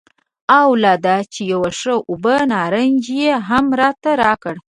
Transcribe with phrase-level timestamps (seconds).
[0.59, 4.55] او لا دا چې یو ښه اوبه نارنج یې هم راته راکړ.